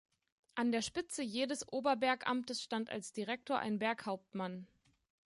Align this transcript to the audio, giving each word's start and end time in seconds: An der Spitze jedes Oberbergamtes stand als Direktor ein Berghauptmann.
An 0.55 0.71
der 0.71 0.81
Spitze 0.81 1.21
jedes 1.21 1.67
Oberbergamtes 1.71 2.63
stand 2.63 2.89
als 2.89 3.13
Direktor 3.13 3.59
ein 3.59 3.77
Berghauptmann. 3.77 4.65